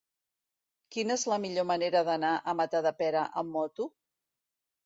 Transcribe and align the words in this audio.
Quina 0.95 1.17
és 1.19 1.25
la 1.33 1.37
millor 1.43 1.67
manera 1.73 2.03
d'anar 2.09 2.33
a 2.53 2.57
Matadepera 2.63 3.29
amb 3.43 3.59
moto? 3.59 3.89